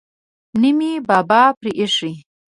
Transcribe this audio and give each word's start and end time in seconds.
نه 0.61 0.69
مې 0.77 0.91
بابا 1.07 1.41
پریښی. 1.59 2.11